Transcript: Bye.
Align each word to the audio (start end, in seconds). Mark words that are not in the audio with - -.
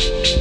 Bye. 0.00 0.39